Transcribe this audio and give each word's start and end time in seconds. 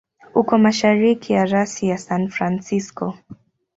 Uko 0.39 0.53
mashariki 0.65 1.29
ya 1.37 1.43
rasi 1.51 1.81
ya 1.91 1.97
San 2.05 2.23
Francisco. 2.35 3.05